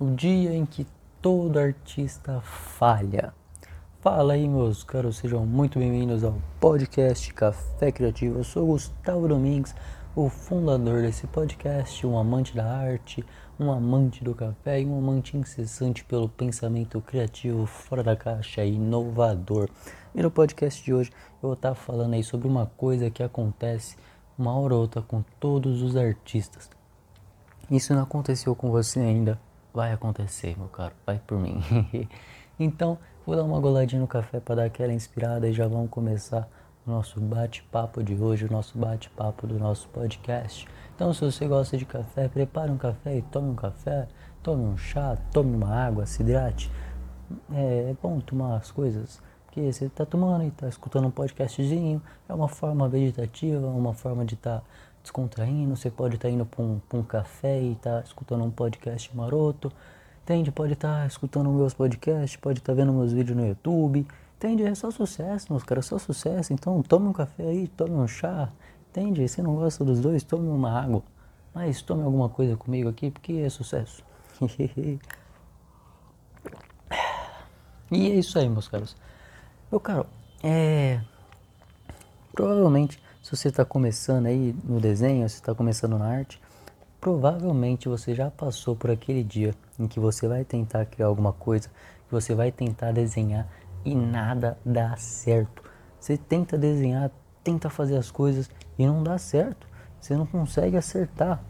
[0.00, 0.86] o dia em que
[1.20, 3.32] todo artista falha.
[4.00, 8.38] Fala aí, meus caros, sejam muito bem-vindos ao podcast Café Criativo.
[8.38, 9.74] Eu sou Gustavo Domingues,
[10.16, 13.24] o fundador desse podcast, um amante da arte,
[13.60, 18.74] um amante do café e um amante incessante pelo pensamento criativo fora da caixa e
[18.74, 19.68] inovador.
[20.14, 21.10] E no podcast de hoje
[21.42, 23.96] eu vou estar falando aí sobre uma coisa que acontece
[24.36, 26.68] uma hora ou outra com todos os artistas.
[27.70, 29.38] Isso não aconteceu com você ainda,
[29.72, 31.62] vai acontecer, meu caro, vai por mim.
[32.58, 36.48] então, vou dar uma goladinha no café para dar aquela inspirada e já vamos começar
[36.86, 40.66] o nosso bate-papo de hoje, o nosso bate-papo do nosso podcast.
[40.94, 44.08] Então, se você gosta de café, prepare um café e tome um café,
[44.42, 46.70] tome um chá, tome uma água, se hidrate.
[47.52, 49.20] É, é bom tomar as coisas
[49.52, 54.24] porque você está tomando e está escutando um podcastzinho, é uma forma vegetativa, uma forma
[54.24, 54.66] de estar tá
[55.02, 58.50] descontraindo, você pode estar tá indo para um, um, café e estar tá escutando um
[58.50, 59.72] podcast maroto,
[60.22, 60.50] entende?
[60.52, 64.62] Pode estar tá escutando meus podcasts, pode estar tá vendo meus vídeos no YouTube, entende?
[64.62, 66.52] É só sucesso, meus caras, só sucesso.
[66.52, 68.48] Então tome um café aí, tome um chá,
[68.90, 69.28] entende?
[69.28, 71.02] Se não gosta dos dois, tome uma água,
[71.54, 74.04] mas tome alguma coisa comigo aqui, porque é sucesso.
[77.90, 78.96] e é isso aí, meus caros.
[79.70, 80.06] Meu caro,
[80.42, 81.00] é.
[82.32, 86.42] Provavelmente se você está começando aí no desenho, se está começando na arte,
[87.00, 91.68] provavelmente você já passou por aquele dia em que você vai tentar criar alguma coisa,
[91.68, 93.46] que você vai tentar desenhar
[93.84, 95.62] e nada dá certo.
[96.00, 97.12] Você tenta desenhar,
[97.44, 99.68] tenta fazer as coisas e não dá certo.
[100.00, 101.40] Você não consegue acertar.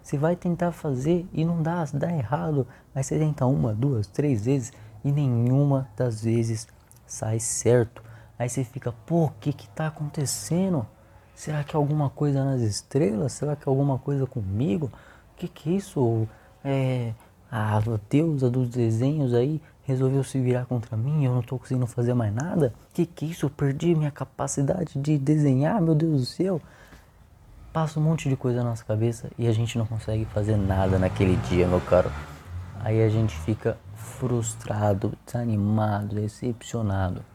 [0.00, 2.68] Você vai tentar fazer e não dá, dá errado.
[2.94, 4.72] Mas você tenta uma, duas, três vezes
[5.04, 6.68] e nenhuma das vezes
[7.04, 8.03] sai certo.
[8.38, 10.86] Aí você fica, pô, o que que tá acontecendo?
[11.34, 13.32] Será que é alguma coisa nas estrelas?
[13.32, 14.86] Será que é alguma coisa comigo?
[15.32, 16.28] O que que é isso?
[16.64, 17.12] É,
[17.50, 22.14] a deusa dos desenhos aí resolveu se virar contra mim, eu não tô conseguindo fazer
[22.14, 22.72] mais nada?
[22.92, 23.46] Que que é isso?
[23.46, 26.60] Eu perdi minha capacidade de desenhar, meu Deus do céu.
[27.72, 30.98] Passa um monte de coisa na nossa cabeça e a gente não consegue fazer nada
[30.98, 32.10] naquele dia, meu caro.
[32.80, 37.33] Aí a gente fica frustrado, desanimado, decepcionado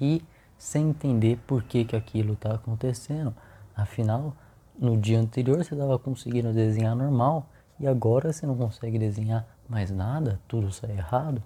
[0.00, 0.22] e
[0.58, 3.34] sem entender por que, que aquilo está acontecendo.
[3.76, 4.34] Afinal,
[4.78, 9.90] no dia anterior você estava conseguindo desenhar normal e agora você não consegue desenhar mais
[9.90, 11.42] nada, tudo sai errado.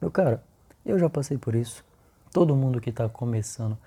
[0.00, 0.42] Meu cara,
[0.84, 1.84] eu já passei por isso.
[2.32, 3.78] Todo mundo que está começando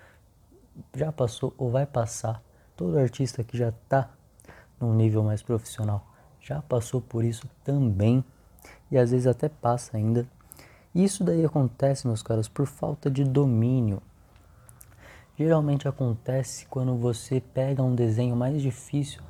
[0.94, 2.42] já passou ou vai passar.
[2.76, 4.10] Todo artista que já está
[4.80, 6.06] num nível mais profissional
[6.40, 8.24] já passou por isso também
[8.90, 10.26] e às vezes até passa ainda
[10.94, 14.02] isso daí acontece, meus caros, por falta de domínio.
[15.38, 19.22] Geralmente acontece quando você pega um desenho mais difícil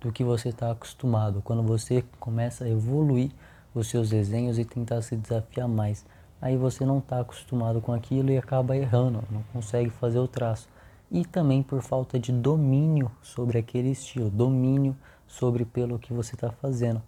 [0.00, 3.32] do que você está acostumado, quando você começa a evoluir
[3.74, 6.06] os seus desenhos e tentar se desafiar mais.
[6.40, 10.68] Aí você não está acostumado com aquilo e acaba errando, não consegue fazer o traço.
[11.10, 14.96] E também por falta de domínio sobre aquele estilo, domínio
[15.26, 17.02] sobre pelo que você está fazendo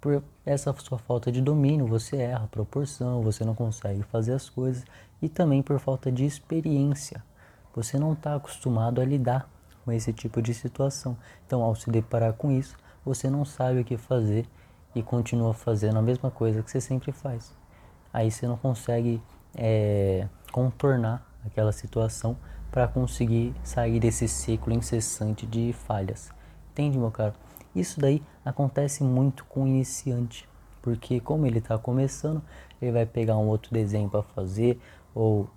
[0.00, 4.48] por essa sua falta de domínio, você erra a proporção, você não consegue fazer as
[4.48, 4.84] coisas
[5.20, 7.22] e também por falta de experiência.
[7.74, 9.48] Você não está acostumado a lidar
[9.84, 11.16] com esse tipo de situação.
[11.46, 14.46] Então, ao se deparar com isso, você não sabe o que fazer
[14.94, 17.54] e continua fazendo a mesma coisa que você sempre faz.
[18.12, 19.22] Aí você não consegue
[19.54, 22.36] é, contornar aquela situação
[22.70, 26.30] para conseguir sair desse ciclo incessante de falhas.
[26.72, 27.34] Entende, meu caro?
[27.74, 30.48] Isso daí acontece muito com o iniciante,
[30.82, 32.42] porque como ele está começando,
[32.80, 34.80] ele vai pegar um outro desenho para fazer
[35.14, 35.48] ou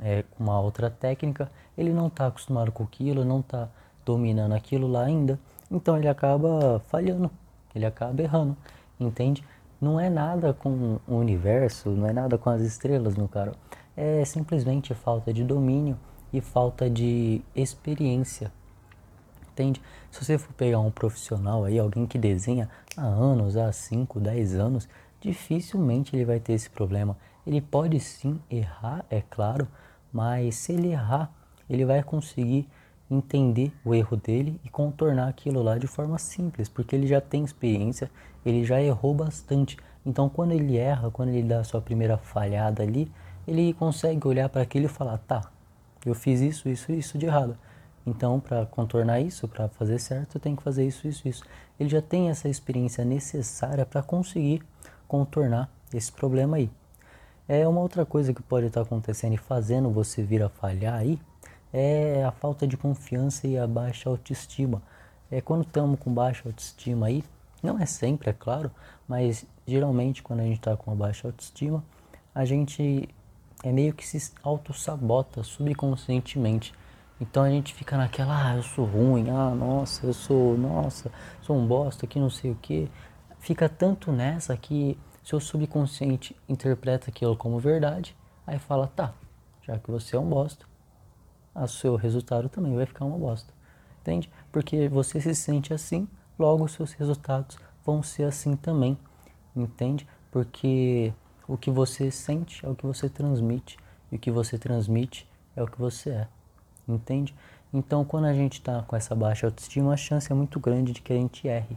[0.00, 3.68] é, uma outra técnica, ele não está acostumado com aquilo, não está
[4.04, 5.38] dominando aquilo lá ainda,
[5.70, 7.30] então ele acaba falhando,
[7.74, 8.56] ele acaba errando,
[8.98, 9.44] entende?
[9.80, 13.52] Não é nada com o universo, não é nada com as estrelas, meu caro.
[13.96, 15.96] É simplesmente falta de domínio
[16.32, 18.50] e falta de experiência
[20.10, 24.54] Se você for pegar um profissional aí, alguém que desenha há anos, há 5, 10
[24.54, 24.88] anos,
[25.20, 27.16] dificilmente ele vai ter esse problema.
[27.46, 29.68] Ele pode sim errar, é claro,
[30.12, 31.30] mas se ele errar,
[31.68, 32.68] ele vai conseguir
[33.10, 37.44] entender o erro dele e contornar aquilo lá de forma simples, porque ele já tem
[37.44, 38.10] experiência,
[38.44, 39.76] ele já errou bastante.
[40.04, 43.10] Então, quando ele erra, quando ele dá a sua primeira falhada ali,
[43.46, 45.50] ele consegue olhar para aquilo e falar: tá,
[46.04, 47.56] eu fiz isso, isso, isso de errado.
[48.06, 51.44] Então, para contornar isso, para fazer certo, tenho que fazer isso, isso, isso.
[51.80, 54.62] Ele já tem essa experiência necessária para conseguir
[55.08, 56.70] contornar esse problema aí.
[57.48, 60.94] É uma outra coisa que pode estar tá acontecendo e fazendo você vir a falhar
[60.94, 61.18] aí
[61.76, 64.80] é a falta de confiança e a baixa autoestima.
[65.28, 67.24] É quando estamos com baixa autoestima aí,
[67.60, 68.70] Não é sempre, é claro,
[69.08, 71.82] mas geralmente quando a gente está com baixa autoestima,
[72.34, 73.08] a gente
[73.62, 76.74] é meio que se auto-sabota subconscientemente.
[77.24, 81.10] Então a gente fica naquela, ah, eu sou ruim, ah, nossa, eu sou, nossa,
[81.40, 82.90] sou um bosta, que não sei o que.
[83.38, 88.14] Fica tanto nessa que seu subconsciente interpreta aquilo como verdade,
[88.46, 89.14] aí fala, tá,
[89.62, 90.66] já que você é um bosta,
[91.54, 93.54] o seu resultado também vai ficar uma bosta.
[94.02, 94.30] Entende?
[94.52, 96.06] Porque você se sente assim,
[96.38, 97.56] logo seus resultados
[97.86, 98.98] vão ser assim também.
[99.56, 100.06] Entende?
[100.30, 101.14] Porque
[101.48, 103.78] o que você sente é o que você transmite.
[104.12, 105.26] E o que você transmite
[105.56, 106.28] é o que você é.
[106.86, 107.34] Entende?
[107.72, 111.00] Então, quando a gente está com essa baixa autoestima, a chance é muito grande de
[111.00, 111.76] que a gente erre.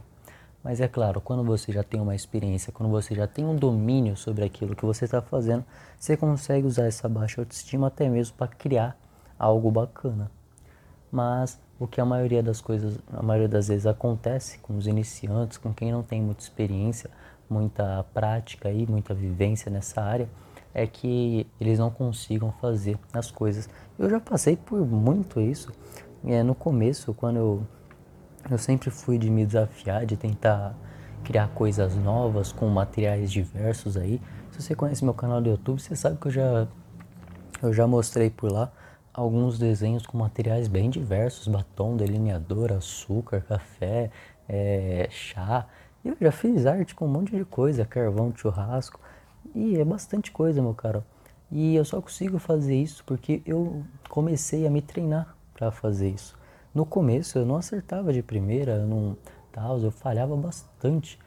[0.62, 4.16] Mas é claro, quando você já tem uma experiência, quando você já tem um domínio
[4.16, 5.64] sobre aquilo que você está fazendo,
[5.98, 8.96] você consegue usar essa baixa autoestima até mesmo para criar
[9.38, 10.30] algo bacana.
[11.10, 15.56] Mas o que a maioria das coisas, a maioria das vezes acontece com os iniciantes,
[15.56, 17.08] com quem não tem muita experiência,
[17.48, 20.28] muita prática e muita vivência nessa área,
[20.78, 23.68] é que eles não consigam fazer as coisas.
[23.98, 25.72] Eu já passei por muito isso.
[26.24, 27.62] É, no começo, quando eu,
[28.48, 30.74] eu sempre fui de me desafiar, de tentar
[31.24, 34.20] criar coisas novas com materiais diversos aí.
[34.52, 36.68] Se você conhece meu canal do YouTube, você sabe que eu já,
[37.60, 38.70] eu já mostrei por lá
[39.12, 44.10] alguns desenhos com materiais bem diversos, batom, delineador, açúcar, café,
[44.48, 45.66] é, chá.
[46.04, 49.00] Eu já fiz arte com um monte de coisa, carvão, churrasco,
[49.54, 51.04] e é bastante coisa, meu caro.
[51.50, 56.36] E eu só consigo fazer isso porque eu comecei a me treinar para fazer isso.
[56.74, 59.16] No começo eu não acertava de primeira, eu não
[59.50, 61.18] tal, eu falhava bastante,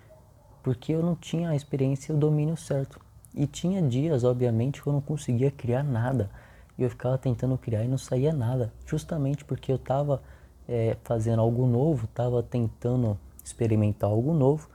[0.63, 2.99] porque eu não tinha a experiência e o domínio certo.
[3.33, 6.29] E tinha dias, obviamente, que eu não conseguia criar nada
[6.77, 10.21] e eu ficava tentando criar e não saía nada, justamente porque eu estava
[10.67, 14.69] é, fazendo algo novo, estava tentando experimentar algo novo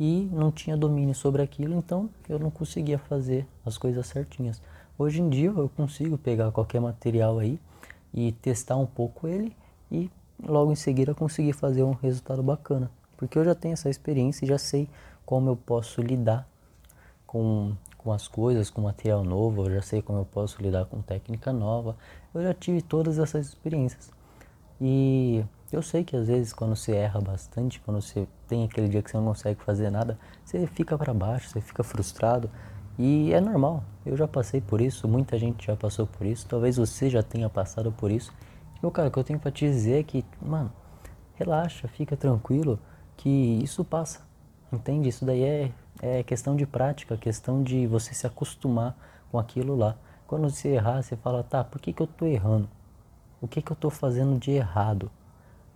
[0.00, 4.62] e não tinha domínio sobre aquilo, então eu não conseguia fazer as coisas certinhas.
[4.98, 7.60] Hoje em dia eu consigo pegar qualquer material aí
[8.14, 9.54] e testar um pouco ele
[9.92, 10.10] e
[10.42, 14.48] logo em seguida conseguir fazer um resultado bacana, porque eu já tenho essa experiência e
[14.48, 14.88] já sei
[15.26, 16.48] como eu posso lidar
[17.26, 21.02] com com as coisas, com material novo, eu já sei como eu posso lidar com
[21.02, 21.98] técnica nova.
[22.32, 24.10] Eu já tive todas essas experiências.
[24.80, 25.44] E
[25.76, 29.10] eu sei que às vezes quando você erra bastante, quando você tem aquele dia que
[29.10, 32.50] você não consegue fazer nada, você fica para baixo, você fica frustrado.
[32.98, 33.82] E é normal.
[34.04, 36.46] Eu já passei por isso, muita gente já passou por isso.
[36.46, 38.32] Talvez você já tenha passado por isso.
[38.82, 40.72] Meu cara, o que eu tenho para te dizer é que, mano,
[41.34, 42.78] relaxa, fica tranquilo,
[43.16, 43.28] que
[43.62, 44.20] isso passa.
[44.72, 45.08] Entende?
[45.08, 48.96] Isso daí é é questão de prática, questão de você se acostumar
[49.30, 49.96] com aquilo lá.
[50.26, 52.68] Quando você errar, você fala, tá, por que, que eu tô errando?
[53.40, 55.10] O que, que eu tô fazendo de errado?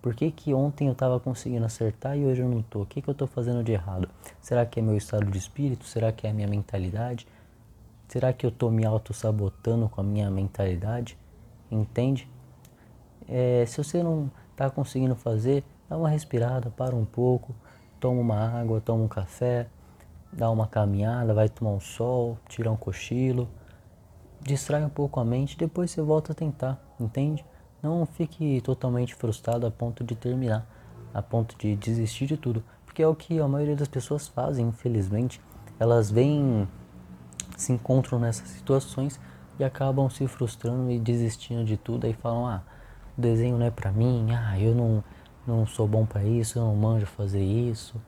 [0.05, 2.83] Por que, que ontem eu estava conseguindo acertar e hoje eu não tô?
[2.83, 4.07] O que, que eu tô fazendo de errado?
[4.39, 5.87] Será que é meu estado de espírito?
[5.87, 7.27] Será que é a minha mentalidade?
[8.07, 11.17] Será que eu tô me auto-sabotando com a minha mentalidade?
[11.71, 12.29] Entende?
[13.27, 17.55] É, se você não está conseguindo fazer, dá uma respirada, para um pouco,
[17.99, 19.69] toma uma água, toma um café,
[20.31, 23.49] dá uma caminhada, vai tomar um sol, tirar um cochilo,
[24.43, 27.43] distrai um pouco a mente, depois você volta a tentar, entende?
[27.85, 30.67] Não fique totalmente frustrado a ponto de terminar,
[31.13, 34.69] a ponto de desistir de tudo, porque é o que a maioria das pessoas fazem,
[34.69, 35.39] infelizmente.
[35.79, 36.67] Elas vêm,
[37.59, 39.21] se encontram nessas situações
[39.59, 42.63] e acabam se frustrando e desistindo de tudo, aí falam: "Ah,
[43.19, 45.05] o desenho não é para mim, ah, eu não
[45.47, 48.01] não sou bom para isso, eu não manjo fazer isso".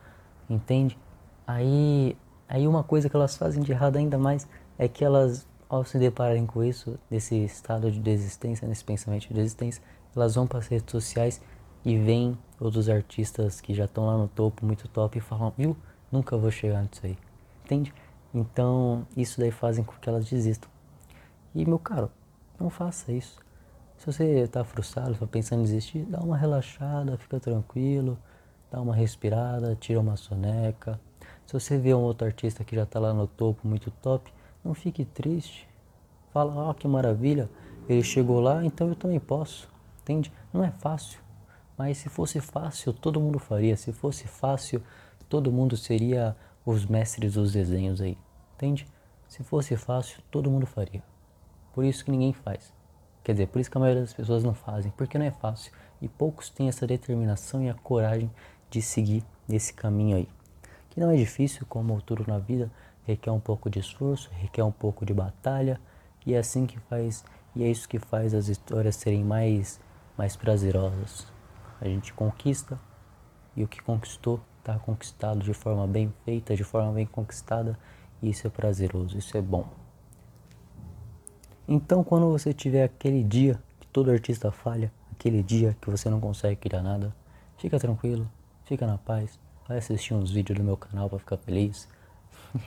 [0.49, 0.99] Entende?
[1.47, 2.17] Aí,
[2.49, 4.49] aí uma coisa que elas fazem de errado ainda mais
[4.79, 9.35] é que elas, ao se depararem com isso, nesse estado de desistência, nesse pensamento de
[9.35, 9.83] desistência,
[10.15, 11.41] elas vão para as redes sociais
[11.85, 15.77] e veem outros artistas que já estão lá no topo, muito top, e falam, viu,
[16.11, 17.17] nunca vou chegar nisso aí.
[17.65, 17.93] Entende?
[18.35, 20.71] Então, isso daí fazem com que elas desistam.
[21.55, 22.11] E, meu caro,
[22.59, 23.39] não faça isso.
[23.97, 28.19] Se você está frustrado, está pensando em desistir, dá uma relaxada, fica tranquilo,
[28.71, 31.01] dá uma respirada, tira uma soneca,
[31.47, 34.33] se você vê um outro artista que já está lá no topo, muito top,
[34.67, 35.69] não fique triste.
[36.33, 37.49] Fala, ó, oh, que maravilha,
[37.89, 39.69] ele chegou lá, então eu também posso.
[40.03, 40.33] Entende?
[40.53, 41.21] Não é fácil.
[41.79, 43.77] Mas se fosse fácil, todo mundo faria.
[43.77, 44.83] Se fosse fácil,
[45.29, 48.19] todo mundo seria os mestres dos desenhos aí.
[48.55, 48.87] Entende?
[49.29, 51.03] Se fosse fácil, todo mundo faria.
[51.73, 52.73] Por isso que ninguém faz.
[53.23, 55.73] Quer dizer, por isso que a maioria das pessoas não fazem, porque não é fácil.
[56.01, 58.31] E poucos têm essa determinação e a coragem
[58.71, 60.29] de seguir esse caminho aí
[60.97, 62.73] que não é difícil, como tudo na vida,
[63.07, 65.81] requer um pouco de esforço, requer um pouco de batalha,
[66.27, 69.81] e é assim que faz, e é isso que faz as histórias serem mais
[70.17, 71.27] mais prazerosas.
[71.81, 72.79] A gente conquista
[73.55, 77.79] e o que conquistou está conquistado de forma bem feita, de forma bem conquistada,
[78.23, 79.69] isso é prazeroso, isso é bom.
[81.69, 86.21] Então, quando você tiver aquele dia que todo artista falha, aquele dia que você não
[86.21, 87.15] consegue criar nada,
[87.59, 88.29] fica tranquilo,
[88.65, 91.89] fica na paz, vai assistir uns vídeos do meu canal para ficar feliz,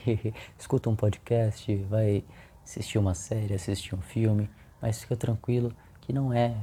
[0.57, 2.23] escuta um podcast, vai
[2.63, 4.49] assistir uma série, assistir um filme,
[4.81, 6.55] mas fica tranquilo que não é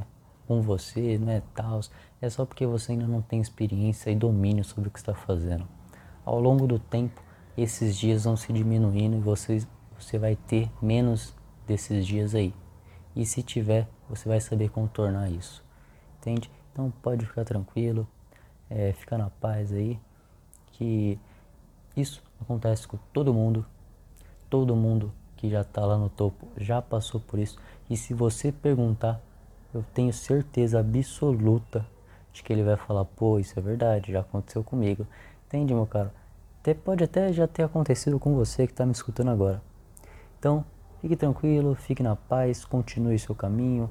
[0.47, 1.81] com você, não é tal,
[2.21, 5.67] é só porque você ainda não tem experiência e domínio sobre o que está fazendo.
[6.25, 7.23] Ao longo do tempo,
[7.57, 9.67] esses dias vão se diminuindo e você,
[9.99, 11.35] você vai ter menos
[11.67, 12.55] desses dias aí.
[13.15, 15.65] E se tiver, você vai saber contornar isso.
[16.19, 16.51] Entende?
[16.73, 18.07] Então pode ficar tranquilo,
[18.69, 19.99] é, fica na paz aí,
[20.73, 21.19] que
[21.97, 23.65] isso acontece com todo mundo.
[24.49, 27.59] Todo mundo que já está lá no topo já passou por isso.
[27.89, 29.21] E se você perguntar,
[29.75, 31.87] eu tenho certeza absoluta
[32.33, 35.07] de que ele vai falar, pô, isso é verdade, já aconteceu comigo.
[35.47, 36.11] Entende, meu caro?
[36.61, 39.63] Até, pode até já ter acontecido com você que está me escutando agora.
[40.39, 40.65] Então,
[41.01, 43.89] fique tranquilo, fique na paz, continue seu caminho,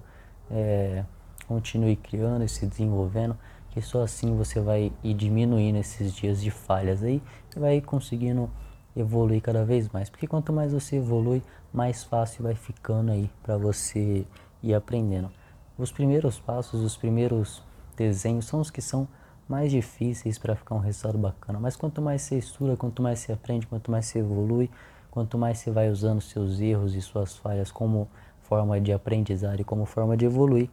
[0.52, 1.04] é,
[1.48, 3.38] continue criando e se desenvolvendo,
[3.72, 7.22] que só assim você vai ir diminuindo esses dias de falhas aí
[7.56, 8.50] e vai conseguindo
[8.96, 10.10] evoluir cada vez mais.
[10.10, 11.42] Porque quanto mais você evolui,
[11.74, 14.26] mais fácil vai ficando aí para você
[14.64, 15.30] ir aprendendo.
[15.78, 17.62] Os primeiros passos, os primeiros
[17.98, 19.08] desenhos são os que são
[19.48, 21.60] mais difíceis para ficar um resultado bacana.
[21.60, 24.70] Mas quanto mais você estuda, quanto mais você aprende, quanto mais você evolui,
[25.12, 28.08] quanto mais você vai usando seus erros e suas falhas como
[28.42, 30.70] forma de aprendizado e como forma de evoluir,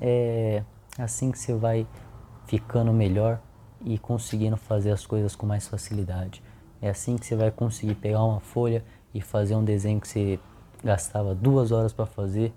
[0.00, 0.62] é
[0.98, 1.86] assim que você vai
[2.46, 3.40] ficando melhor
[3.84, 6.42] e conseguindo fazer as coisas com mais facilidade.
[6.80, 10.38] É assim que você vai conseguir pegar uma folha e fazer um desenho que você
[10.82, 12.52] gastava duas horas para fazer,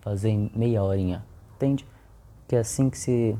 [0.00, 1.24] fazer em meia horinha
[1.62, 1.86] entende?
[2.48, 3.38] Que é assim que se.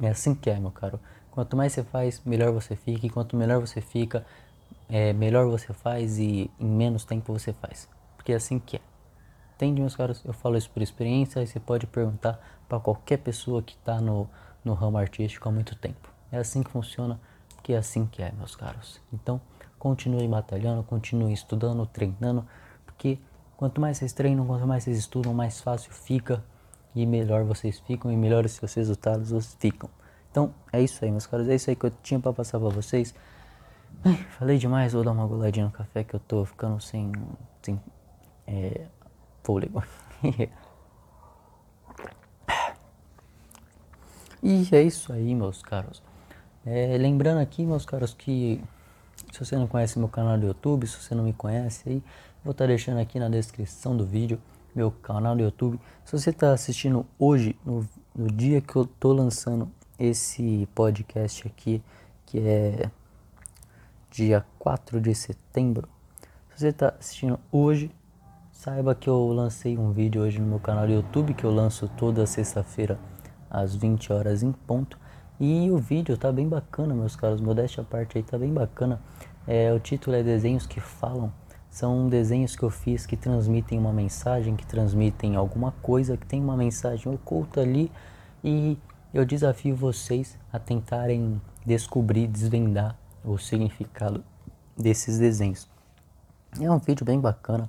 [0.00, 0.98] É assim que é, meu caro.
[1.30, 3.06] Quanto mais você faz, melhor você fica.
[3.06, 4.24] E quanto melhor você fica,
[4.88, 7.88] é, melhor você faz e em menos tempo você faz.
[8.16, 8.80] Porque é assim que é.
[9.54, 10.22] Entende, meus caros?
[10.24, 14.28] Eu falo isso por experiência e você pode perguntar para qualquer pessoa que está no,
[14.66, 16.12] no ramo artístico há muito tempo.
[16.30, 17.20] É assim que funciona,
[17.54, 19.00] porque é assim que é, meus caros.
[19.12, 19.40] Então,
[19.78, 22.44] continue batalhando, continue estudando, treinando,
[22.84, 23.18] porque
[23.56, 26.44] quanto mais vocês treinam, quanto mais vocês estudam, mais fácil fica
[26.94, 29.88] e melhor vocês ficam e melhores seus resultados vocês ficam.
[30.30, 31.48] Então é isso aí, meus caros.
[31.48, 33.14] É isso aí que eu tinha para passar para vocês.
[34.04, 37.12] Ai, falei demais, vou dar uma goladinha no café que eu tô ficando sem,
[37.62, 37.80] sem
[38.46, 38.86] é,
[39.44, 39.82] fôlego.
[44.42, 46.02] e é isso aí, meus caros.
[46.64, 48.62] É, lembrando aqui, meus caros, que
[49.32, 52.02] se você não conhece meu canal do YouTube, se você não me conhece aí,
[52.44, 54.40] vou estar tá deixando aqui na descrição do vídeo
[54.74, 55.80] meu canal do YouTube.
[56.04, 61.82] Se você está assistindo hoje, no, no dia que eu estou lançando esse podcast aqui,
[62.26, 62.90] que é
[64.10, 65.88] dia 4 de setembro,
[66.50, 67.90] se você está assistindo hoje,
[68.52, 71.88] saiba que eu lancei um vídeo hoje no meu canal do YouTube, que eu lanço
[71.96, 72.98] toda sexta-feira
[73.50, 74.98] às 20 horas em ponto.
[75.38, 79.00] E o vídeo tá bem bacana, meus caros, modéstia à parte aí, tá bem bacana.
[79.46, 81.32] É, o título é Desenhos que Falam.
[81.68, 86.42] São desenhos que eu fiz que transmitem uma mensagem, que transmitem alguma coisa, que tem
[86.42, 87.92] uma mensagem oculta ali
[88.42, 88.78] e
[89.12, 94.24] eu desafio vocês a tentarem descobrir, desvendar o significado
[94.76, 95.68] desses desenhos.
[96.60, 97.68] É um vídeo bem bacana.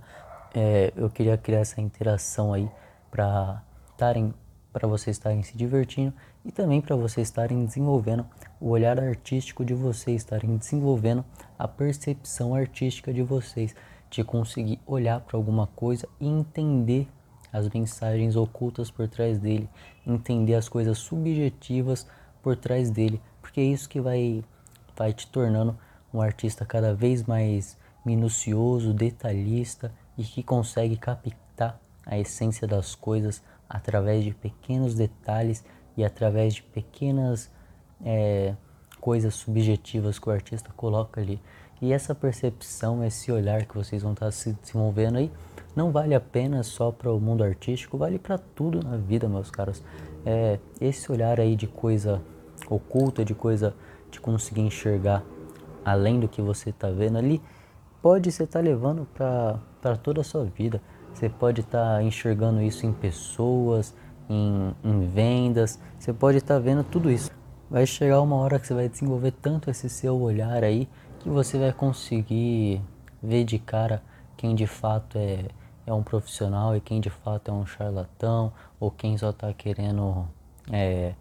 [0.54, 2.70] É, eu queria criar essa interação aí
[3.12, 4.34] para estarem
[4.78, 6.14] para vocês estarem se divertindo
[6.46, 8.24] e também para vocês estarem desenvolvendo
[8.62, 11.26] o olhar artístico de vocês, estarem desenvolvendo
[11.58, 13.76] a percepção artística de vocês
[14.08, 17.08] de conseguir olhar para alguma coisa e entender
[17.52, 19.68] as mensagens ocultas por trás dele,
[20.06, 22.06] entender as coisas subjetivas
[22.44, 24.44] por trás dele, porque é isso que vai,
[24.96, 25.76] vai te tornando
[26.14, 33.42] um artista cada vez mais minucioso, detalhista e que consegue captar a essência das coisas
[33.70, 35.64] através de pequenos detalhes
[35.96, 37.52] e através de pequenas
[38.04, 38.56] é,
[39.00, 41.42] coisas subjetivas que o artista coloca ali.
[41.82, 45.32] E essa percepção, esse olhar que vocês vão estar se desenvolvendo aí,
[45.76, 49.84] não vale apenas só para o mundo artístico, vale para tudo na vida, meus caros.
[50.26, 52.22] É, esse olhar aí de coisa
[52.68, 53.76] oculta, de coisa
[54.10, 55.24] de conseguir enxergar
[55.86, 57.42] além do que você está vendo ali,
[58.02, 60.82] pode você estar tá levando para toda a sua vida.
[61.18, 63.92] Você pode estar tá enxergando isso em pessoas,
[64.30, 67.32] em, em vendas, você pode estar tá vendo tudo isso.
[67.72, 70.88] Vai chegar uma hora que você vai desenvolver tanto esse seu olhar aí
[71.20, 72.84] que você vai conseguir
[73.22, 74.04] ver de cara
[74.38, 75.46] quem de fato é,
[75.88, 80.28] é um profissional e quem de fato é um charlatão ou quem só está querendo
[80.72, 81.16] é,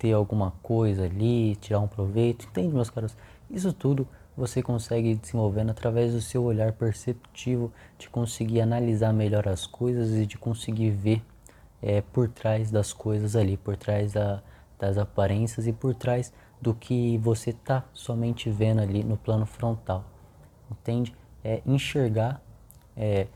[0.00, 3.16] ter alguma coisa ali, tirar um proveito, entende, meus caros?
[3.48, 4.04] Isso tudo
[4.38, 10.24] você consegue desenvolvendo através do seu olhar perceptivo, de conseguir analisar melhor as coisas e
[10.24, 11.24] de conseguir ver
[11.82, 14.40] é, por trás das coisas ali, por trás da,
[14.78, 20.04] das aparências e por trás do que você está somente vendo ali no plano frontal,
[20.70, 21.12] entende?
[21.42, 22.40] É enxergar
[22.96, 23.26] é,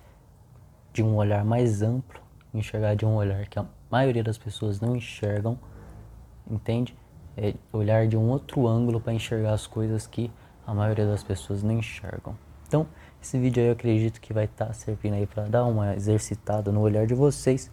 [0.92, 2.20] de um olhar mais amplo,
[2.54, 5.58] enxergar de um olhar que a maioria das pessoas não enxergam,
[6.48, 6.96] entende?
[7.36, 10.30] É olhar de um outro ângulo para enxergar as coisas que
[10.66, 12.36] a maioria das pessoas não enxergam.
[12.66, 12.86] Então,
[13.22, 16.72] esse vídeo aí eu acredito que vai estar tá servindo aí para dar uma exercitada
[16.72, 17.70] no olhar de vocês.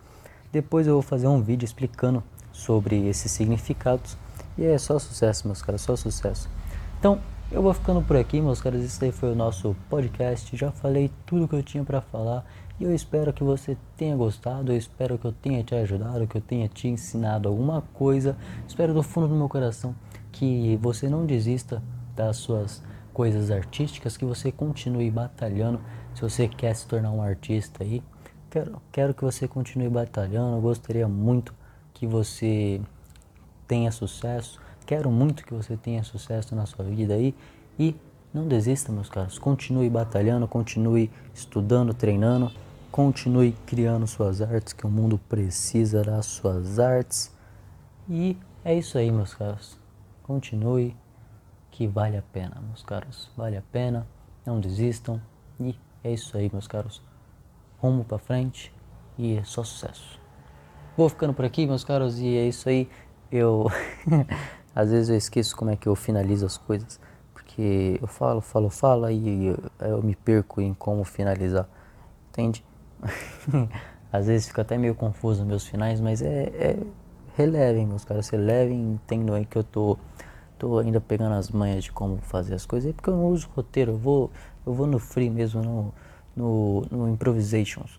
[0.52, 4.18] Depois eu vou fazer um vídeo explicando sobre esses significados.
[4.58, 6.50] E é só sucesso, meus caras, só sucesso.
[7.00, 8.84] Então, eu vou ficando por aqui, meus caras.
[8.84, 10.56] Esse aí foi o nosso podcast.
[10.56, 12.46] Já falei tudo que eu tinha para falar.
[12.80, 14.72] E eu espero que você tenha gostado.
[14.72, 18.36] Eu espero que eu tenha te ajudado, que eu tenha te ensinado alguma coisa.
[18.68, 19.96] Espero do fundo do meu coração
[20.32, 21.82] que você não desista
[22.20, 22.84] das suas
[23.14, 25.80] coisas artísticas, que você continue batalhando.
[26.14, 28.04] Se você quer se tornar um artista aí,
[28.50, 30.58] quero, quero que você continue batalhando.
[30.58, 31.54] Eu gostaria muito
[31.94, 32.82] que você
[33.68, 34.60] tenha sucesso.
[34.86, 37.34] Quero muito que você tenha sucesso na sua vida aí
[37.78, 37.96] e
[38.34, 39.40] não desista, meus caros.
[39.40, 42.52] Continue batalhando, continue estudando, treinando,
[42.92, 47.32] continue criando suas artes, que o mundo precisa das suas artes.
[48.10, 48.36] E
[48.66, 49.78] é isso aí, meus caros.
[50.24, 50.96] Continue
[51.80, 53.32] que vale a pena, meus caros.
[53.38, 54.06] Vale a pena.
[54.46, 55.22] Não desistam.
[55.58, 57.02] E é isso aí, meus caros.
[57.78, 58.70] Rumo para frente
[59.18, 60.20] e é só sucesso.
[60.98, 62.90] Vou ficando por aqui, meus caros, e é isso aí.
[63.32, 63.68] Eu
[64.76, 67.00] às vezes eu esqueço como é que eu finalizo as coisas,
[67.32, 71.66] porque eu falo, falo, falo e eu, eu me perco em como finalizar.
[72.28, 72.62] Entende?
[74.12, 76.78] às vezes fica até meio confuso meus finais, mas é, é
[77.38, 79.98] relevem, meus caras, relevem, entendam aí que eu tô
[80.60, 83.50] tô ainda pegando as manhas de como fazer as coisas, é porque eu não uso
[83.56, 84.30] roteiro, eu vou,
[84.68, 85.94] eu vou no free mesmo, no,
[86.36, 87.98] no, no improvisations,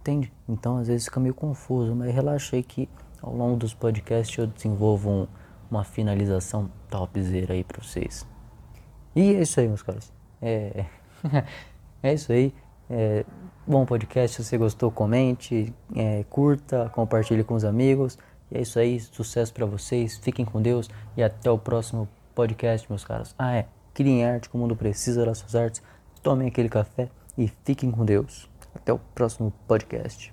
[0.00, 0.32] entende?
[0.48, 2.88] Então às vezes fica meio confuso, mas relaxa aí que
[3.22, 5.26] ao longo dos podcasts eu desenvolvo um,
[5.70, 8.26] uma finalização topzera aí pra vocês.
[9.14, 10.12] E é isso aí, meus caros.
[10.40, 10.84] É,
[12.02, 12.52] é isso aí.
[12.90, 13.24] É,
[13.66, 18.18] bom podcast, se você gostou, comente, é, curta, compartilhe com os amigos.
[18.52, 22.86] E é isso aí, sucesso para vocês, fiquem com Deus e até o próximo podcast,
[22.90, 23.34] meus caros.
[23.38, 25.82] Ah, é, criem arte, o mundo precisa das suas artes.
[26.22, 28.48] Tomem aquele café e fiquem com Deus.
[28.74, 30.31] Até o próximo podcast.